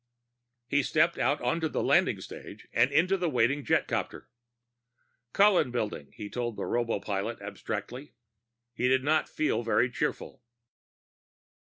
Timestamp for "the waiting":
3.17-3.63